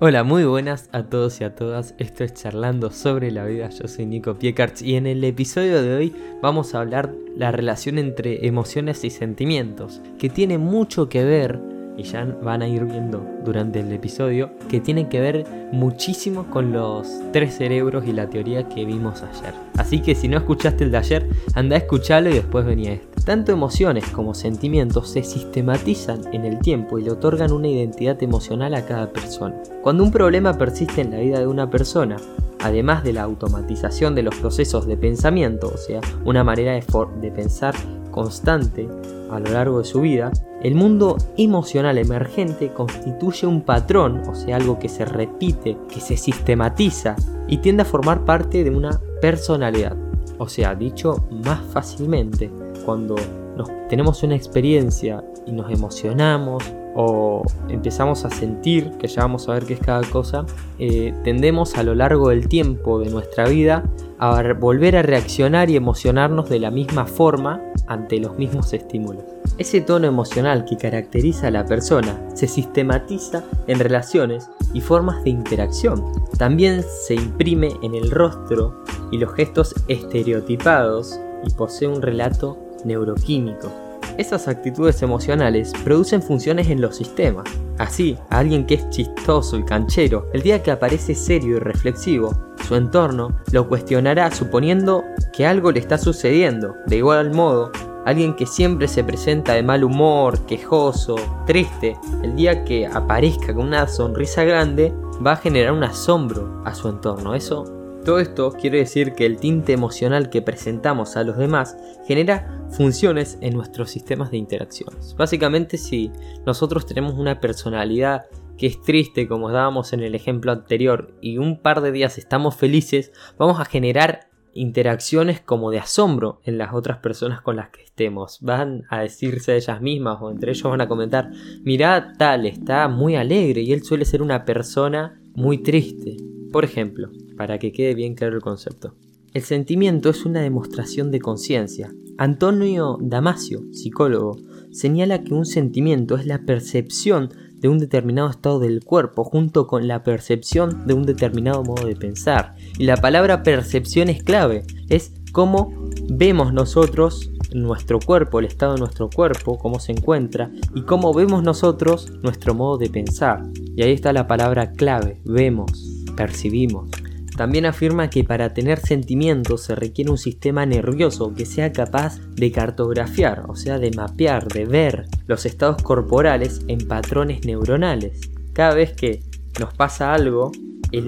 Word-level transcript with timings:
Hola, 0.00 0.24
muy 0.24 0.44
buenas 0.44 0.88
a 0.90 1.04
todos 1.04 1.40
y 1.40 1.44
a 1.44 1.54
todas. 1.54 1.94
Esto 1.98 2.24
es 2.24 2.34
Charlando 2.34 2.90
sobre 2.90 3.30
la 3.30 3.44
vida. 3.44 3.70
Yo 3.70 3.86
soy 3.86 4.06
Nico 4.06 4.34
Piekarts 4.34 4.82
y 4.82 4.96
en 4.96 5.06
el 5.06 5.22
episodio 5.22 5.80
de 5.82 5.94
hoy 5.94 6.16
vamos 6.42 6.74
a 6.74 6.80
hablar 6.80 7.14
la 7.36 7.52
relación 7.52 7.98
entre 7.98 8.44
emociones 8.44 9.04
y 9.04 9.10
sentimientos, 9.10 10.00
que 10.18 10.28
tiene 10.28 10.58
mucho 10.58 11.08
que 11.08 11.22
ver 11.24 11.60
y 11.96 12.02
ya 12.02 12.24
van 12.24 12.62
a 12.62 12.68
ir 12.68 12.84
viendo 12.86 13.24
durante 13.44 13.78
el 13.78 13.92
episodio, 13.92 14.50
que 14.68 14.80
tiene 14.80 15.08
que 15.08 15.20
ver 15.20 15.46
muchísimo 15.70 16.50
con 16.50 16.72
los 16.72 17.08
tres 17.32 17.56
cerebros 17.56 18.04
y 18.04 18.12
la 18.12 18.28
teoría 18.28 18.68
que 18.68 18.84
vimos 18.84 19.22
ayer. 19.22 19.54
Así 19.76 20.00
que 20.02 20.16
si 20.16 20.26
no 20.26 20.38
escuchaste 20.38 20.82
el 20.82 20.90
de 20.90 20.98
ayer, 20.98 21.28
anda 21.54 21.76
a 21.76 21.78
escucharlo 21.78 22.30
y 22.30 22.34
después 22.34 22.66
venía 22.66 22.94
este. 22.94 23.13
Tanto 23.24 23.52
emociones 23.52 24.06
como 24.10 24.34
sentimientos 24.34 25.08
se 25.08 25.22
sistematizan 25.22 26.20
en 26.34 26.44
el 26.44 26.58
tiempo 26.58 26.98
y 26.98 27.04
le 27.04 27.12
otorgan 27.12 27.52
una 27.52 27.68
identidad 27.68 28.22
emocional 28.22 28.74
a 28.74 28.84
cada 28.84 29.10
persona. 29.10 29.54
Cuando 29.82 30.04
un 30.04 30.10
problema 30.10 30.58
persiste 30.58 31.00
en 31.00 31.10
la 31.10 31.20
vida 31.20 31.38
de 31.38 31.46
una 31.46 31.70
persona, 31.70 32.16
además 32.60 33.02
de 33.02 33.14
la 33.14 33.22
automatización 33.22 34.14
de 34.14 34.24
los 34.24 34.34
procesos 34.34 34.86
de 34.86 34.98
pensamiento, 34.98 35.72
o 35.74 35.78
sea, 35.78 36.02
una 36.26 36.44
manera 36.44 36.72
de, 36.72 36.84
de 37.22 37.30
pensar 37.30 37.74
constante 38.10 38.88
a 39.30 39.40
lo 39.40 39.50
largo 39.50 39.78
de 39.78 39.84
su 39.84 40.02
vida, 40.02 40.30
el 40.62 40.74
mundo 40.74 41.16
emocional 41.38 41.96
emergente 41.96 42.74
constituye 42.74 43.46
un 43.46 43.62
patrón, 43.62 44.22
o 44.28 44.34
sea, 44.34 44.56
algo 44.56 44.78
que 44.78 44.90
se 44.90 45.06
repite, 45.06 45.78
que 45.88 46.00
se 46.00 46.18
sistematiza 46.18 47.16
y 47.48 47.58
tiende 47.58 47.82
a 47.82 47.86
formar 47.86 48.26
parte 48.26 48.64
de 48.64 48.70
una 48.70 49.00
personalidad. 49.22 49.96
O 50.38 50.48
sea, 50.48 50.74
dicho 50.74 51.26
más 51.30 51.60
fácilmente, 51.72 52.50
cuando 52.84 53.16
nos, 53.56 53.68
tenemos 53.88 54.22
una 54.22 54.34
experiencia 54.34 55.24
y 55.46 55.52
nos 55.52 55.70
emocionamos 55.70 56.64
o 56.94 57.42
empezamos 57.68 58.24
a 58.24 58.30
sentir, 58.30 58.90
que 58.98 59.08
ya 59.08 59.22
vamos 59.22 59.48
a 59.48 59.54
ver 59.54 59.64
qué 59.64 59.74
es 59.74 59.80
cada 59.80 60.02
cosa, 60.02 60.46
eh, 60.78 61.12
tendemos 61.24 61.76
a 61.76 61.82
lo 61.82 61.94
largo 61.94 62.28
del 62.28 62.48
tiempo 62.48 63.00
de 63.00 63.10
nuestra 63.10 63.48
vida 63.48 63.84
a 64.18 64.52
volver 64.52 64.96
a 64.96 65.02
reaccionar 65.02 65.70
y 65.70 65.76
emocionarnos 65.76 66.48
de 66.48 66.60
la 66.60 66.70
misma 66.70 67.06
forma 67.06 67.60
ante 67.86 68.18
los 68.18 68.38
mismos 68.38 68.72
estímulos. 68.72 69.24
Ese 69.58 69.80
tono 69.80 70.06
emocional 70.06 70.64
que 70.64 70.76
caracteriza 70.76 71.48
a 71.48 71.50
la 71.50 71.64
persona 71.64 72.20
se 72.34 72.48
sistematiza 72.48 73.44
en 73.66 73.78
relaciones 73.78 74.48
y 74.72 74.80
formas 74.80 75.22
de 75.22 75.30
interacción. 75.30 76.04
También 76.38 76.82
se 76.82 77.14
imprime 77.14 77.72
en 77.82 77.94
el 77.94 78.10
rostro 78.10 78.82
y 79.12 79.18
los 79.18 79.32
gestos 79.34 79.74
estereotipados 79.86 81.20
y 81.46 81.50
posee 81.50 81.88
un 81.88 82.02
relato 82.02 82.58
neuroquímico. 82.84 83.72
Esas 84.16 84.46
actitudes 84.46 85.02
emocionales 85.02 85.72
producen 85.82 86.22
funciones 86.22 86.68
en 86.68 86.80
los 86.80 86.96
sistemas. 86.96 87.44
Así, 87.78 88.16
a 88.30 88.38
alguien 88.38 88.64
que 88.64 88.74
es 88.74 88.88
chistoso 88.90 89.58
y 89.58 89.64
canchero, 89.64 90.28
el 90.32 90.42
día 90.42 90.62
que 90.62 90.70
aparece 90.70 91.16
serio 91.16 91.56
y 91.56 91.58
reflexivo, 91.58 92.32
su 92.68 92.76
entorno 92.76 93.36
lo 93.50 93.68
cuestionará 93.68 94.30
suponiendo 94.30 95.02
que 95.32 95.46
algo 95.46 95.72
le 95.72 95.80
está 95.80 95.98
sucediendo. 95.98 96.76
De 96.86 96.98
igual 96.98 97.32
modo, 97.32 97.72
alguien 98.04 98.36
que 98.36 98.46
siempre 98.46 98.86
se 98.86 99.02
presenta 99.02 99.54
de 99.54 99.64
mal 99.64 99.82
humor, 99.82 100.46
quejoso, 100.46 101.16
triste, 101.46 101.96
el 102.22 102.36
día 102.36 102.64
que 102.64 102.86
aparezca 102.86 103.52
con 103.52 103.66
una 103.66 103.88
sonrisa 103.88 104.44
grande, 104.44 104.92
va 105.26 105.32
a 105.32 105.36
generar 105.36 105.72
un 105.72 105.82
asombro 105.82 106.62
a 106.64 106.74
su 106.74 106.88
entorno. 106.88 107.34
Eso 107.34 107.64
todo 108.04 108.18
esto 108.18 108.52
quiere 108.52 108.78
decir 108.78 109.14
que 109.14 109.24
el 109.24 109.38
tinte 109.38 109.72
emocional 109.72 110.28
que 110.28 110.42
presentamos 110.42 111.16
a 111.16 111.24
los 111.24 111.38
demás 111.38 111.74
genera 112.06 112.63
funciones 112.70 113.38
en 113.40 113.54
nuestros 113.54 113.90
sistemas 113.90 114.30
de 114.30 114.38
interacciones. 114.38 115.14
Básicamente 115.16 115.78
si 115.78 116.10
nosotros 116.46 116.86
tenemos 116.86 117.14
una 117.14 117.40
personalidad 117.40 118.24
que 118.58 118.66
es 118.66 118.80
triste 118.80 119.26
como 119.26 119.50
dábamos 119.50 119.92
en 119.92 120.00
el 120.00 120.14
ejemplo 120.14 120.52
anterior 120.52 121.14
y 121.20 121.38
un 121.38 121.60
par 121.60 121.80
de 121.80 121.92
días 121.92 122.18
estamos 122.18 122.54
felices, 122.56 123.12
vamos 123.38 123.60
a 123.60 123.64
generar 123.64 124.28
interacciones 124.54 125.40
como 125.40 125.70
de 125.70 125.78
asombro 125.78 126.40
en 126.44 126.58
las 126.58 126.72
otras 126.72 126.98
personas 126.98 127.40
con 127.40 127.56
las 127.56 127.70
que 127.70 127.82
estemos. 127.82 128.38
Van 128.40 128.84
a 128.88 129.00
decirse 129.00 129.56
ellas 129.56 129.80
mismas 129.80 130.18
o 130.20 130.30
entre 130.30 130.52
ellos 130.52 130.70
van 130.70 130.80
a 130.80 130.88
comentar, 130.88 131.30
mirá 131.62 132.12
tal, 132.16 132.46
está 132.46 132.88
muy 132.88 133.16
alegre 133.16 133.62
y 133.62 133.72
él 133.72 133.82
suele 133.82 134.04
ser 134.04 134.22
una 134.22 134.44
persona 134.44 135.20
muy 135.34 135.58
triste. 135.58 136.16
Por 136.52 136.64
ejemplo, 136.64 137.10
para 137.36 137.58
que 137.58 137.72
quede 137.72 137.94
bien 137.94 138.14
claro 138.14 138.36
el 138.36 138.42
concepto. 138.42 138.94
El 139.34 139.42
sentimiento 139.42 140.10
es 140.10 140.24
una 140.24 140.42
demostración 140.42 141.10
de 141.10 141.18
conciencia. 141.18 141.92
Antonio 142.18 142.98
Damasio, 143.00 143.64
psicólogo, 143.72 144.36
señala 144.70 145.24
que 145.24 145.34
un 145.34 145.44
sentimiento 145.44 146.14
es 146.14 146.24
la 146.24 146.42
percepción 146.46 147.30
de 147.56 147.68
un 147.68 147.80
determinado 147.80 148.30
estado 148.30 148.60
del 148.60 148.84
cuerpo 148.84 149.24
junto 149.24 149.66
con 149.66 149.88
la 149.88 150.04
percepción 150.04 150.86
de 150.86 150.94
un 150.94 151.04
determinado 151.04 151.64
modo 151.64 151.84
de 151.84 151.96
pensar. 151.96 152.54
Y 152.78 152.84
la 152.84 152.96
palabra 152.96 153.42
percepción 153.42 154.08
es 154.08 154.22
clave, 154.22 154.62
es 154.88 155.12
cómo 155.32 155.90
vemos 156.08 156.52
nosotros 156.52 157.32
nuestro 157.52 157.98
cuerpo, 157.98 158.38
el 158.38 158.46
estado 158.46 158.74
de 158.74 158.80
nuestro 158.80 159.10
cuerpo, 159.10 159.58
cómo 159.58 159.80
se 159.80 159.90
encuentra 159.90 160.52
y 160.76 160.82
cómo 160.82 161.12
vemos 161.12 161.42
nosotros 161.42 162.12
nuestro 162.22 162.54
modo 162.54 162.78
de 162.78 162.88
pensar. 162.88 163.42
Y 163.74 163.82
ahí 163.82 163.94
está 163.94 164.12
la 164.12 164.28
palabra 164.28 164.70
clave, 164.70 165.20
vemos 165.24 165.94
percibimos. 166.14 166.88
También 167.36 167.66
afirma 167.66 168.10
que 168.10 168.22
para 168.22 168.54
tener 168.54 168.78
sentimientos 168.78 169.64
se 169.64 169.74
requiere 169.74 170.10
un 170.10 170.18
sistema 170.18 170.66
nervioso 170.66 171.34
que 171.34 171.46
sea 171.46 171.72
capaz 171.72 172.20
de 172.36 172.52
cartografiar, 172.52 173.44
o 173.48 173.56
sea, 173.56 173.78
de 173.78 173.90
mapear, 173.90 174.46
de 174.46 174.64
ver 174.64 175.06
los 175.26 175.44
estados 175.44 175.82
corporales 175.82 176.60
en 176.68 176.86
patrones 176.86 177.44
neuronales. 177.44 178.20
Cada 178.52 178.74
vez 178.74 178.92
que 178.92 179.20
nos 179.58 179.74
pasa 179.74 180.14
algo, 180.14 180.52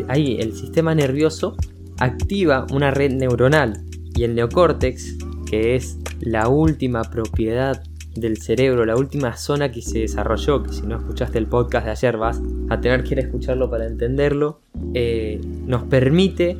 ahí 0.09 0.39
el 0.41 0.57
sistema 0.57 0.95
nervioso 0.95 1.57
activa 1.99 2.67
una 2.73 2.91
red 2.91 3.13
neuronal 3.13 3.85
y 4.15 4.25
el 4.25 4.35
neocórtex, 4.35 5.17
que 5.49 5.77
es 5.77 5.99
la 6.21 6.49
última 6.49 7.03
propiedad 7.05 7.83
del 8.21 8.39
cerebro, 8.39 8.85
la 8.85 8.97
última 8.97 9.37
zona 9.37 9.71
que 9.71 9.83
se 9.83 10.01
desarrolló, 10.01 10.63
que 10.63 10.73
si 10.73 10.83
no 10.87 10.97
escuchaste 10.97 11.39
el 11.39 11.47
podcast 11.47 11.87
de 11.87 11.93
ayer 11.93 12.17
vas 12.17 12.41
a 12.69 12.81
tener 12.81 13.05
que 13.05 13.15
ir 13.15 13.19
a 13.19 13.23
escucharlo 13.23 13.71
para 13.71 13.87
entenderlo, 13.87 14.61
eh, 14.95 15.41
nos 15.67 15.85
permite 15.85 16.59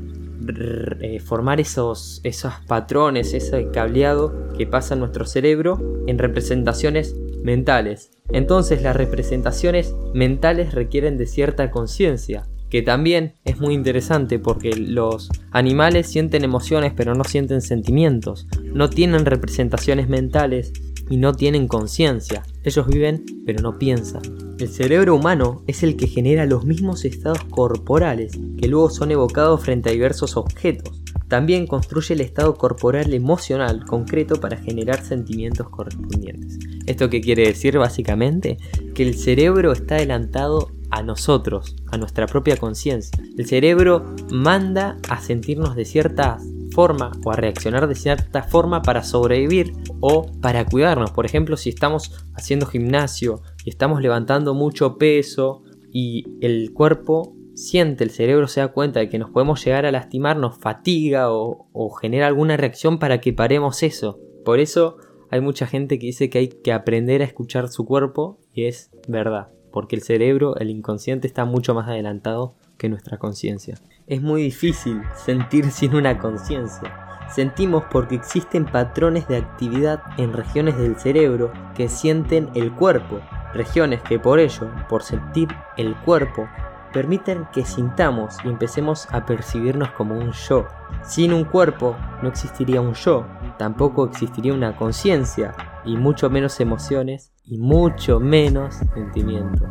eh, 1.01 1.19
formar 1.21 1.61
esos, 1.61 2.21
esos 2.23 2.53
patrones, 2.67 3.35
ese 3.35 3.71
cableado 3.71 4.53
que 4.57 4.67
pasa 4.67 4.95
en 4.95 5.01
nuestro 5.01 5.25
cerebro 5.25 6.05
en 6.07 6.19
representaciones 6.19 7.17
mentales. 7.43 8.11
Entonces 8.31 8.83
las 8.83 8.95
representaciones 8.97 9.95
mentales 10.15 10.75
requieren 10.75 11.17
de 11.17 11.27
cierta 11.27 11.71
conciencia, 11.71 12.45
que 12.71 12.83
también 12.83 13.35
es 13.45 13.59
muy 13.59 13.75
interesante 13.75 14.39
porque 14.39 14.77
los 14.77 15.31
animales 15.53 16.07
sienten 16.07 16.45
emociones 16.45 16.93
pero 16.95 17.15
no 17.15 17.25
sienten 17.25 17.61
sentimientos, 17.61 18.47
no 18.63 18.91
tienen 18.91 19.25
representaciones 19.25 20.09
mentales 20.09 20.73
y 21.09 21.17
no 21.17 21.33
tienen 21.33 21.69
conciencia. 21.69 22.43
Ellos 22.63 22.87
viven 22.87 23.25
pero 23.45 23.63
no 23.63 23.79
piensan. 23.79 24.23
El 24.59 24.69
cerebro 24.69 25.15
humano 25.15 25.63
es 25.67 25.83
el 25.83 25.97
que 25.97 26.07
genera 26.07 26.47
los 26.47 26.65
mismos 26.65 27.05
estados 27.05 27.45
corporales 27.45 28.33
que 28.59 28.69
luego 28.69 28.91
son 28.91 29.11
evocados 29.11 29.63
frente 29.63 29.91
a 29.91 29.93
diversos 29.93 30.37
objetos. 30.37 31.03
También 31.29 31.67
construye 31.67 32.15
el 32.15 32.21
estado 32.21 32.55
corporal 32.55 33.13
emocional 33.13 33.85
concreto 33.85 34.41
para 34.41 34.57
generar 34.57 35.05
sentimientos 35.05 35.69
correspondientes. 35.69 36.59
¿Esto 36.87 37.11
qué 37.11 37.21
quiere 37.21 37.47
decir 37.47 37.79
básicamente? 37.79 38.59
Que 38.95 39.03
el 39.03 39.15
cerebro 39.15 39.73
está 39.73 39.97
adelantado 39.97 40.71
a 40.91 41.03
nosotros, 41.03 41.77
a 41.91 41.99
nuestra 41.99 42.27
propia 42.27 42.57
conciencia. 42.57 43.19
El 43.37 43.47
cerebro 43.47 44.15
manda 44.31 44.99
a 45.09 45.21
sentirnos 45.21 45.75
de 45.75 45.85
ciertas 45.85 46.45
o 46.79 47.31
a 47.31 47.37
reaccionar 47.37 47.89
de 47.89 47.95
cierta 47.95 48.43
forma 48.43 48.83
para 48.83 49.03
sobrevivir 49.03 49.73
o 50.01 50.27
para 50.43 50.67
cuidarnos. 50.67 51.11
Por 51.11 51.25
ejemplo, 51.25 51.57
si 51.57 51.71
estamos 51.71 52.27
haciendo 52.35 52.67
gimnasio 52.67 53.41
y 53.65 53.71
estamos 53.71 54.03
levantando 54.03 54.55
mucho 54.55 54.99
peso 54.99 55.63
y 55.91 56.25
el 56.43 56.73
cuerpo 56.75 57.35
siente, 57.55 58.05
el 58.05 58.11
cerebro 58.11 58.47
se 58.47 58.61
da 58.61 58.69
cuenta 58.69 59.01
de 59.01 59.09
que 59.09 59.19
nos 59.19 59.31
podemos 59.31 59.65
llegar 59.65 59.87
a 59.87 59.91
lastimar, 59.91 60.37
nos 60.37 60.59
fatiga 60.59 61.33
o, 61.33 61.69
o 61.73 61.91
genera 61.91 62.27
alguna 62.27 62.59
reacción 62.59 62.99
para 62.99 63.21
que 63.21 63.33
paremos 63.33 63.83
eso. 63.83 64.21
Por 64.45 64.61
eso 64.61 64.99
hay 65.31 65.41
mucha 65.41 65.67
gente 65.67 65.99
que 65.99 66.07
dice 66.07 66.29
que 66.29 66.39
hay 66.39 66.49
que 66.49 66.75
aprender 66.75 67.23
a 67.23 67.25
escuchar 67.25 67.69
su 67.69 67.87
cuerpo 67.87 68.39
y 68.53 68.67
es 68.67 68.91
verdad, 69.09 69.49
porque 69.73 69.97
el 69.97 70.03
cerebro, 70.03 70.57
el 70.57 70.69
inconsciente 70.69 71.27
está 71.27 71.47
mucho 71.47 71.75
más 71.75 71.89
adelantado 71.89 72.55
que 72.77 72.89
nuestra 72.89 73.19
conciencia. 73.19 73.77
Es 74.07 74.23
muy 74.23 74.43
difícil 74.43 75.03
sentir 75.15 75.71
sin 75.71 75.95
una 75.95 76.19
conciencia. 76.19 77.07
Sentimos 77.35 77.85
porque 77.91 78.15
existen 78.15 78.65
patrones 78.65 79.27
de 79.27 79.37
actividad 79.37 80.01
en 80.17 80.33
regiones 80.33 80.77
del 80.79 80.97
cerebro 80.97 81.53
que 81.75 81.89
sienten 81.89 82.51
el 82.55 82.73
cuerpo, 82.73 83.21
regiones 83.53 84.01
que 84.03 84.19
por 84.19 84.39
ello, 84.39 84.71
por 84.89 85.03
sentir 85.03 85.49
el 85.77 85.97
cuerpo, 85.97 86.49
permiten 86.93 87.47
que 87.53 87.65
sintamos 87.65 88.37
y 88.45 88.49
empecemos 88.49 89.09
a 89.11 89.27
percibirnos 89.27 89.91
como 89.91 90.17
un 90.17 90.33
yo. 90.33 90.67
Sin 91.03 91.33
un 91.33 91.45
cuerpo 91.45 91.97
no 92.23 92.29
existiría 92.29 92.81
un 92.81 92.95
yo, 92.95 93.27
tampoco 93.59 94.07
existiría 94.07 94.55
una 94.55 94.77
conciencia, 94.77 95.55
y 95.85 95.97
mucho 95.97 96.31
menos 96.31 96.59
emociones, 96.61 97.33
y 97.45 97.59
mucho 97.59 98.19
menos 98.19 98.77
sentimientos. 98.95 99.69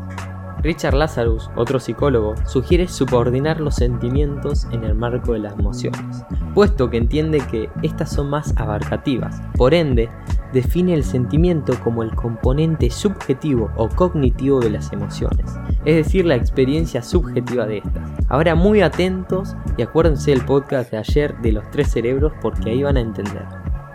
Richard 0.66 0.96
Lazarus, 0.96 1.52
otro 1.56 1.80
psicólogo, 1.80 2.34
sugiere 2.48 2.88
subordinar 2.88 3.62
los 3.62 3.76
sentimientos 3.76 4.66
en 4.72 4.84
el 4.84 4.96
marco 4.96 5.34
de 5.34 5.40
las 5.40 5.54
emociones, 5.60 6.26
puesto 6.56 6.90
que 6.90 6.98
entiende 6.98 7.38
que 7.52 7.70
estas 7.84 8.12
son 8.12 8.32
más 8.32 8.52
abarcativas. 8.58 9.40
Por 9.58 9.76
ende, 9.76 10.10
define 10.54 10.96
el 10.96 11.04
sentimiento 11.04 11.80
como 11.84 12.02
el 12.02 12.16
componente 12.16 12.90
subjetivo 12.90 13.70
o 13.76 13.90
cognitivo 13.90 14.60
de 14.60 14.72
las 14.72 14.92
emociones, 14.92 15.54
es 15.86 15.98
decir, 15.98 16.26
la 16.26 16.34
experiencia 16.34 17.04
subjetiva 17.04 17.68
de 17.68 17.84
estas. 17.86 18.10
Ahora 18.28 18.56
muy 18.56 18.82
atentos 18.82 19.56
y 19.78 19.84
acuérdense 19.84 20.32
del 20.32 20.46
podcast 20.46 20.90
de 20.90 20.98
ayer 20.98 21.38
de 21.42 21.52
los 21.52 21.70
tres 21.70 21.92
cerebros 21.92 22.34
porque 22.42 22.72
ahí 22.72 22.82
van 22.82 22.98
a 22.98 23.02
entender. 23.02 23.46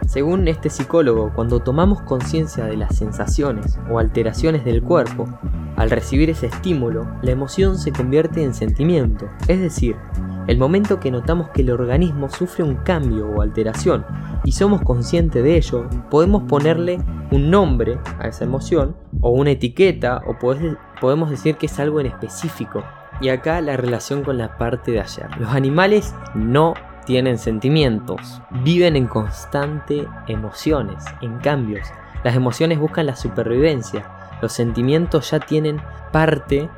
Según 0.06 0.46
este 0.46 0.70
psicólogo, 0.70 1.32
cuando 1.34 1.58
tomamos 1.60 2.00
conciencia 2.02 2.64
de 2.64 2.76
las 2.76 2.96
sensaciones 2.96 3.76
o 3.90 3.98
alteraciones 3.98 4.64
del 4.64 4.82
cuerpo, 4.82 5.26
al 5.80 5.88
recibir 5.88 6.28
ese 6.28 6.48
estímulo, 6.48 7.06
la 7.22 7.30
emoción 7.30 7.78
se 7.78 7.90
convierte 7.90 8.42
en 8.42 8.52
sentimiento, 8.52 9.30
es 9.48 9.58
decir, 9.60 9.96
el 10.46 10.58
momento 10.58 11.00
que 11.00 11.10
notamos 11.10 11.48
que 11.54 11.62
el 11.62 11.70
organismo 11.70 12.28
sufre 12.28 12.62
un 12.62 12.74
cambio 12.74 13.26
o 13.30 13.40
alteración 13.40 14.04
y 14.44 14.52
somos 14.52 14.82
conscientes 14.82 15.42
de 15.42 15.56
ello, 15.56 15.88
podemos 16.10 16.42
ponerle 16.42 17.00
un 17.30 17.50
nombre 17.50 17.98
a 18.18 18.28
esa 18.28 18.44
emoción 18.44 18.94
o 19.22 19.30
una 19.30 19.52
etiqueta 19.52 20.20
o 20.26 20.36
podemos 21.00 21.30
decir 21.30 21.56
que 21.56 21.64
es 21.64 21.80
algo 21.80 21.98
en 21.98 22.08
específico. 22.08 22.84
Y 23.22 23.30
acá 23.30 23.62
la 23.62 23.78
relación 23.78 24.22
con 24.22 24.36
la 24.36 24.58
parte 24.58 24.92
de 24.92 25.00
ayer. 25.00 25.28
Los 25.38 25.50
animales 25.50 26.14
no 26.34 26.74
tienen 27.06 27.38
sentimientos, 27.38 28.42
viven 28.64 28.96
en 28.96 29.06
constante 29.06 30.06
emociones, 30.28 31.02
en 31.22 31.38
cambios. 31.38 31.88
Las 32.22 32.34
emociones 32.34 32.78
buscan 32.78 33.06
la 33.06 33.16
supervivencia, 33.16 34.19
los 34.40 34.52
sentimientos 34.52 35.30
ya 35.30 35.40
tienen 35.40 35.80
parte 36.12 36.68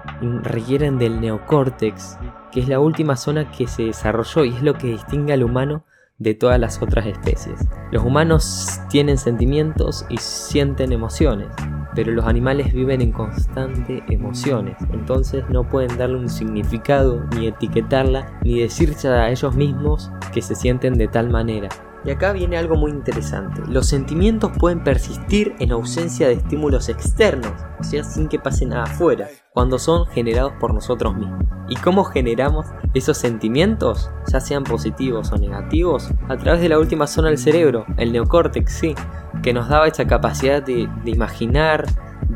requieren 0.42 0.98
del 0.98 1.20
neocórtex, 1.20 2.18
que 2.50 2.60
es 2.60 2.68
la 2.68 2.80
última 2.80 3.16
zona 3.16 3.50
que 3.50 3.66
se 3.66 3.84
desarrolló 3.84 4.44
y 4.44 4.54
es 4.54 4.62
lo 4.62 4.74
que 4.74 4.88
distingue 4.88 5.32
al 5.32 5.42
humano 5.42 5.84
de 6.18 6.34
todas 6.34 6.58
las 6.58 6.80
otras 6.80 7.06
especies. 7.06 7.66
Los 7.90 8.04
humanos 8.04 8.80
tienen 8.88 9.18
sentimientos 9.18 10.06
y 10.08 10.18
sienten 10.18 10.92
emociones, 10.92 11.48
pero 11.94 12.12
los 12.12 12.26
animales 12.26 12.72
viven 12.72 13.00
en 13.00 13.12
constante 13.12 14.02
emociones, 14.08 14.76
entonces 14.92 15.44
no 15.48 15.68
pueden 15.68 15.96
darle 15.98 16.18
un 16.18 16.28
significado, 16.28 17.24
ni 17.36 17.48
etiquetarla, 17.48 18.38
ni 18.42 18.60
decirse 18.60 19.08
a 19.08 19.30
ellos 19.30 19.54
mismos 19.54 20.10
que 20.32 20.42
se 20.42 20.54
sienten 20.54 20.94
de 20.94 21.08
tal 21.08 21.28
manera. 21.28 21.68
Y 22.04 22.10
acá 22.10 22.32
viene 22.32 22.56
algo 22.56 22.76
muy 22.76 22.90
interesante. 22.90 23.62
Los 23.68 23.86
sentimientos 23.86 24.50
pueden 24.58 24.82
persistir 24.82 25.54
en 25.60 25.70
ausencia 25.70 26.26
de 26.26 26.34
estímulos 26.34 26.88
externos, 26.88 27.52
o 27.78 27.84
sea, 27.84 28.02
sin 28.02 28.28
que 28.28 28.40
pase 28.40 28.66
nada 28.66 28.84
afuera, 28.84 29.28
cuando 29.52 29.78
son 29.78 30.06
generados 30.06 30.52
por 30.58 30.74
nosotros 30.74 31.14
mismos. 31.16 31.44
¿Y 31.68 31.76
cómo 31.76 32.04
generamos 32.04 32.66
esos 32.92 33.16
sentimientos, 33.18 34.10
ya 34.30 34.40
sean 34.40 34.64
positivos 34.64 35.30
o 35.32 35.36
negativos? 35.36 36.10
A 36.28 36.36
través 36.36 36.60
de 36.60 36.68
la 36.68 36.78
última 36.78 37.06
zona 37.06 37.28
del 37.28 37.38
cerebro, 37.38 37.86
el 37.96 38.12
neocórtex, 38.12 38.72
sí, 38.72 38.94
que 39.42 39.52
nos 39.52 39.68
daba 39.68 39.86
esa 39.86 40.06
capacidad 40.06 40.60
de, 40.60 40.88
de 41.04 41.10
imaginar, 41.10 41.86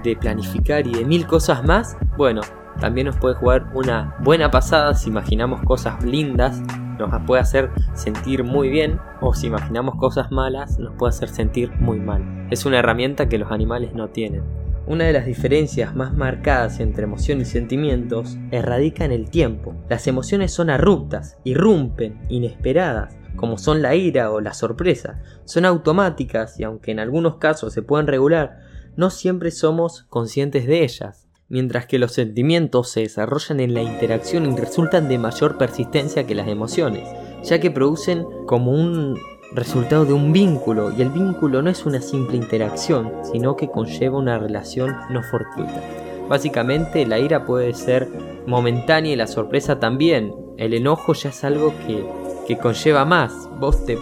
de 0.04 0.16
planificar 0.16 0.86
y 0.86 0.92
de 0.92 1.04
mil 1.04 1.26
cosas 1.26 1.64
más. 1.64 1.96
Bueno, 2.16 2.40
también 2.80 3.08
nos 3.08 3.16
puede 3.16 3.34
jugar 3.34 3.70
una 3.74 4.14
buena 4.20 4.50
pasada 4.50 4.94
si 4.94 5.10
imaginamos 5.10 5.60
cosas 5.62 6.02
lindas 6.04 6.62
nos 6.98 7.22
puede 7.26 7.42
hacer 7.42 7.70
sentir 7.94 8.44
muy 8.44 8.68
bien 8.68 8.98
o 9.20 9.34
si 9.34 9.48
imaginamos 9.48 9.96
cosas 9.96 10.30
malas 10.30 10.78
nos 10.78 10.94
puede 10.94 11.10
hacer 11.10 11.28
sentir 11.28 11.70
muy 11.80 12.00
mal. 12.00 12.46
Es 12.50 12.66
una 12.66 12.78
herramienta 12.78 13.28
que 13.28 13.38
los 13.38 13.50
animales 13.50 13.94
no 13.94 14.08
tienen. 14.08 14.42
Una 14.86 15.04
de 15.04 15.12
las 15.12 15.26
diferencias 15.26 15.96
más 15.96 16.14
marcadas 16.14 16.78
entre 16.78 17.04
emoción 17.04 17.40
y 17.40 17.44
sentimientos 17.44 18.38
radica 18.52 19.04
en 19.04 19.10
el 19.10 19.30
tiempo. 19.30 19.74
Las 19.88 20.06
emociones 20.06 20.52
son 20.52 20.70
abruptas, 20.70 21.38
irrumpen, 21.42 22.20
inesperadas, 22.28 23.16
como 23.34 23.58
son 23.58 23.82
la 23.82 23.96
ira 23.96 24.30
o 24.30 24.40
la 24.40 24.54
sorpresa. 24.54 25.20
Son 25.44 25.64
automáticas 25.64 26.60
y 26.60 26.62
aunque 26.62 26.92
en 26.92 27.00
algunos 27.00 27.38
casos 27.38 27.72
se 27.72 27.82
pueden 27.82 28.06
regular, 28.06 28.60
no 28.96 29.10
siempre 29.10 29.50
somos 29.50 30.04
conscientes 30.04 30.66
de 30.66 30.84
ellas 30.84 31.25
mientras 31.48 31.86
que 31.86 31.98
los 31.98 32.12
sentimientos 32.12 32.90
se 32.90 33.00
desarrollan 33.00 33.60
en 33.60 33.74
la 33.74 33.82
interacción 33.82 34.50
y 34.50 34.56
resultan 34.56 35.08
de 35.08 35.18
mayor 35.18 35.58
persistencia 35.58 36.26
que 36.26 36.34
las 36.34 36.48
emociones, 36.48 37.08
ya 37.44 37.60
que 37.60 37.70
producen 37.70 38.26
como 38.46 38.72
un 38.72 39.18
resultado 39.52 40.04
de 40.04 40.12
un 40.12 40.32
vínculo, 40.32 40.92
y 40.96 41.02
el 41.02 41.10
vínculo 41.10 41.62
no 41.62 41.70
es 41.70 41.86
una 41.86 42.00
simple 42.00 42.36
interacción, 42.36 43.12
sino 43.32 43.56
que 43.56 43.70
conlleva 43.70 44.18
una 44.18 44.38
relación 44.38 44.96
no 45.10 45.22
fortuita. 45.22 45.82
Básicamente 46.28 47.06
la 47.06 47.18
ira 47.20 47.44
puede 47.44 47.72
ser 47.74 48.08
momentánea 48.46 49.12
y 49.12 49.16
la 49.16 49.28
sorpresa 49.28 49.78
también, 49.78 50.34
el 50.56 50.74
enojo 50.74 51.12
ya 51.12 51.28
es 51.28 51.44
algo 51.44 51.72
que, 51.86 52.04
que 52.46 52.58
conlleva 52.58 53.04
más, 53.04 53.32
vos 53.58 53.84
te 53.84 53.98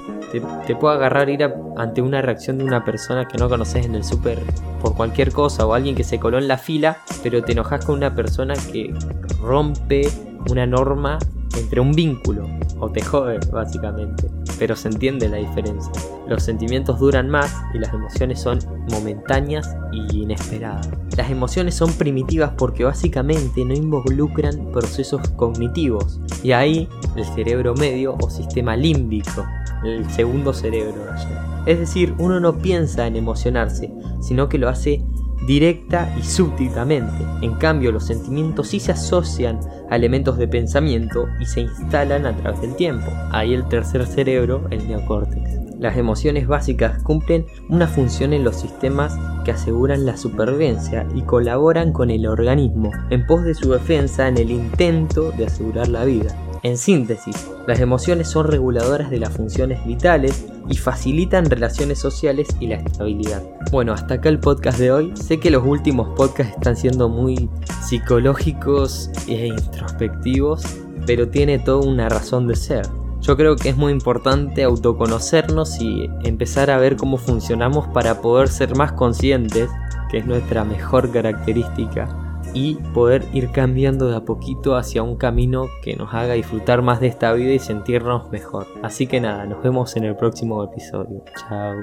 te, 0.67 0.76
puede 0.76 0.96
agarrar 0.96 1.29
ir 1.29 1.49
ante 1.76 2.02
una 2.02 2.23
reacción 2.23 2.58
de 2.58 2.64
una 2.64 2.85
persona 2.85 3.26
que 3.26 3.38
no 3.38 3.49
conoces 3.49 3.87
en 3.87 3.94
el 3.94 4.05
súper 4.05 4.41
por 4.81 4.94
cualquier 4.94 5.32
cosa 5.32 5.67
o 5.67 5.75
alguien 5.75 5.94
que 5.94 6.05
se 6.05 6.19
coló 6.19 6.38
en 6.38 6.49
la 6.49 6.58
fila, 6.58 6.99
pero 7.23 7.43
te 7.43 7.52
enojas 7.52 7.85
con 7.85 7.96
una 7.96 8.14
persona 8.14 8.55
que 8.73 8.93
rompe 9.41 10.08
una 10.50 10.67
norma 10.67 11.19
entre 11.56 11.81
un 11.81 11.93
vínculo 11.93 12.49
o 12.81 12.91
te 12.91 13.02
jode 13.02 13.38
básicamente, 13.52 14.29
pero 14.58 14.76
se 14.76 14.88
entiende 14.88 15.28
la 15.28 15.38
diferencia. 15.38 15.92
Los 16.28 16.42
sentimientos 16.42 16.98
duran 16.98 17.28
más 17.28 17.54
y 17.74 17.78
las 17.78 17.92
emociones 17.92 18.40
son 18.40 18.58
momentáneas 18.90 19.76
y 19.92 20.22
inesperadas. 20.22 20.88
Las 21.16 21.30
emociones 21.30 21.74
son 21.74 21.92
primitivas 21.92 22.52
porque 22.56 22.84
básicamente 22.84 23.64
no 23.64 23.74
involucran 23.74 24.70
procesos 24.72 25.28
cognitivos 25.30 26.20
y 26.42 26.52
ahí 26.52 26.88
el 27.16 27.24
cerebro 27.24 27.74
medio 27.74 28.16
o 28.20 28.30
sistema 28.30 28.76
límbico 28.76 29.44
el 29.84 30.08
segundo 30.10 30.52
cerebro. 30.52 30.94
Es 31.66 31.78
decir, 31.78 32.14
uno 32.18 32.40
no 32.40 32.58
piensa 32.58 33.06
en 33.06 33.16
emocionarse, 33.16 33.92
sino 34.20 34.48
que 34.48 34.58
lo 34.58 34.68
hace 34.68 35.04
directa 35.46 36.14
y 36.19 36.23
súbitamente. 36.23 37.25
En 37.43 37.55
cambio, 37.55 37.93
los 37.93 38.06
sentimientos 38.06 38.69
sí 38.69 38.81
se 38.81 38.93
asocian 38.93 39.61
a 39.91 39.96
elementos 39.96 40.38
de 40.38 40.49
pensamiento 40.49 41.29
y 41.41 41.46
se 41.46 41.62
instalan 41.62 42.26
a 42.26 42.37
través 42.37 42.61
del 42.61 42.75
tiempo. 42.76 43.06
Ahí 43.31 43.55
el 43.55 43.69
tercer 43.69 44.06
cerebro, 44.06 44.67
el 44.70 44.87
neocórtex. 44.88 45.64
Las 45.79 45.96
emociones 45.96 46.46
básicas 46.46 47.02
cumplen 47.02 47.46
una 47.69 47.87
función 47.87 48.32
en 48.32 48.44
los 48.44 48.56
sistemas 48.56 49.19
que 49.44 49.50
aseguran 49.50 50.06
la 50.06 50.17
supervivencia 50.17 51.06
y 51.14 51.23
colaboran 51.23 51.93
con 51.93 52.11
el 52.11 52.26
organismo 52.26 52.91
en 53.11 53.26
pos 53.26 53.44
de 53.44 53.55
su 53.55 53.70
defensa 53.70 54.29
en 54.29 54.38
el 54.38 54.50
intento 54.50 55.32
de 55.32 55.46
asegurar 55.46 55.89
la 55.89 56.05
vida. 56.05 56.34
En 56.64 56.78
síntesis, 56.78 57.50
las 57.66 57.78
emociones 57.78 58.30
son 58.30 58.46
reguladoras 58.46 59.10
de 59.10 59.18
las 59.18 59.34
funciones 59.34 59.84
vitales 59.84 60.46
y 60.66 60.78
facilitan 60.78 61.44
relaciones 61.44 61.98
sociales 61.98 62.48
y 62.58 62.68
la 62.68 62.76
estabilidad. 62.76 63.42
Bueno, 63.70 63.92
hasta 63.92 64.14
acá 64.14 64.30
el 64.30 64.40
podcast 64.40 64.78
de 64.78 64.90
hoy. 64.90 65.12
Sé 65.14 65.38
que 65.38 65.50
los 65.50 65.62
últimos 65.62 66.08
podcasts 66.16 66.54
están 66.56 66.74
siendo 66.74 67.10
muy 67.10 67.50
psicológicos 67.82 69.10
e 69.28 69.48
introspectivos, 69.48 70.64
pero 71.04 71.28
tiene 71.28 71.58
toda 71.58 71.86
una 71.86 72.08
razón 72.08 72.46
de 72.46 72.56
ser. 72.56 72.88
Yo 73.20 73.36
creo 73.36 73.56
que 73.56 73.68
es 73.68 73.76
muy 73.76 73.92
importante 73.92 74.62
autoconocernos 74.62 75.78
y 75.82 76.08
empezar 76.22 76.70
a 76.70 76.78
ver 76.78 76.96
cómo 76.96 77.18
funcionamos 77.18 77.88
para 77.88 78.22
poder 78.22 78.48
ser 78.48 78.74
más 78.74 78.92
conscientes, 78.92 79.68
que 80.10 80.16
es 80.16 80.24
nuestra 80.24 80.64
mejor 80.64 81.12
característica 81.12 82.23
y 82.55 82.77
poder 82.94 83.25
ir 83.32 83.51
cambiando 83.51 84.08
de 84.08 84.17
a 84.17 84.20
poquito 84.20 84.77
hacia 84.77 85.03
un 85.03 85.17
camino 85.17 85.69
que 85.82 85.96
nos 85.96 86.15
haga 86.15 86.34
disfrutar 86.34 86.81
más 86.81 87.01
de 87.01 87.08
esta 87.08 87.32
vida 87.32 87.53
y 87.53 87.58
sentirnos 87.58 88.31
mejor. 88.31 88.67
Así 88.82 89.06
que 89.06 89.20
nada, 89.20 89.44
nos 89.44 89.63
vemos 89.63 89.96
en 89.96 90.05
el 90.05 90.17
próximo 90.17 90.63
episodio. 90.65 91.23
Chao. 91.37 91.75